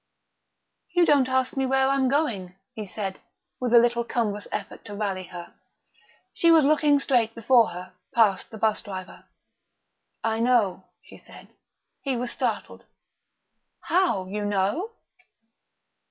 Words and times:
"You 0.95 1.05
don't 1.05 1.29
ask 1.29 1.55
me 1.55 1.67
where 1.67 1.87
I'm 1.87 2.07
going," 2.09 2.55
he 2.73 2.87
said, 2.87 3.19
with 3.59 3.71
a 3.71 3.77
little 3.77 4.03
cumbrous 4.03 4.47
effort 4.51 4.83
to 4.85 4.95
rally 4.95 5.25
her. 5.25 5.53
She 6.33 6.49
was 6.49 6.65
looking 6.65 6.97
straight 6.97 7.35
before 7.35 7.67
her, 7.67 7.93
past 8.11 8.49
the 8.49 8.57
bus 8.57 8.81
driver. 8.81 9.25
"I 10.23 10.39
know," 10.39 10.85
she 11.03 11.19
said. 11.19 11.49
He 12.01 12.15
was 12.17 12.31
startled. 12.31 12.83
"How, 13.81 14.25
you 14.25 14.43
know?" 14.43 14.89